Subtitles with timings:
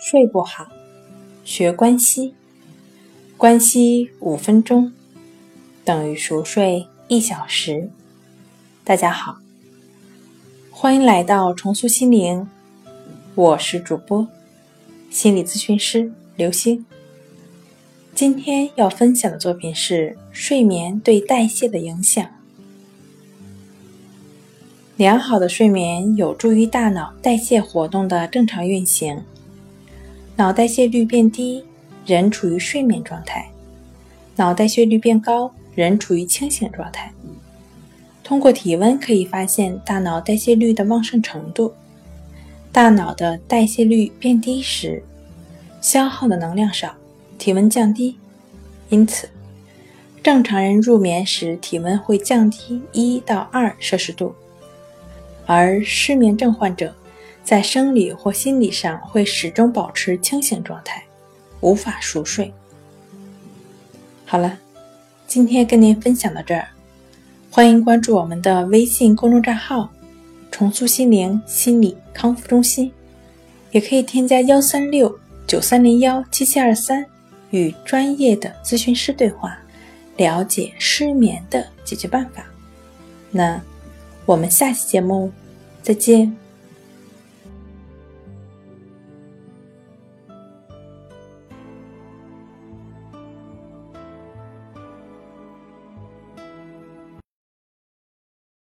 [0.00, 0.66] 睡不好，
[1.44, 2.32] 学关西，
[3.36, 4.90] 关西五分钟
[5.84, 7.90] 等于熟睡一小时。
[8.82, 9.36] 大家好，
[10.70, 12.48] 欢迎来到重塑心灵，
[13.34, 14.26] 我是主播
[15.10, 16.86] 心理咨询师刘星。
[18.14, 22.26] 今天要分享的作品是睡眠对代谢的影响。
[24.96, 29.22] 良好的睡眠有助于大脑代谢活动的正常运行。
[30.40, 31.62] 脑代谢率变低，
[32.06, 33.42] 人处于睡眠状态；
[34.36, 37.12] 脑代谢率变高，人处于清醒状态。
[38.24, 41.74] 通过体温可以发现大脑代谢率的旺盛程度。
[42.72, 45.02] 大脑的代谢率变低时，
[45.82, 46.94] 消耗的能量少，
[47.36, 48.16] 体温降低，
[48.88, 49.28] 因此
[50.22, 54.34] 正常人入眠时体温会降低一到二摄氏度。
[55.44, 56.94] 而失眠症患者
[57.50, 61.02] 在生理或心理上会始终保持清醒状态，
[61.62, 62.54] 无法熟睡。
[64.24, 64.56] 好了，
[65.26, 66.68] 今天跟您分享到这儿，
[67.50, 69.90] 欢迎关注我们的微信公众账号
[70.52, 72.92] “重塑心灵心理康复中心”，
[73.72, 77.04] 也可以添加幺三六九三零幺七七二三
[77.50, 79.58] 与专业的咨询师对话，
[80.16, 82.44] 了解失眠的解决办法。
[83.32, 83.60] 那。
[84.26, 85.32] 我们下期节目
[85.82, 86.32] 再见。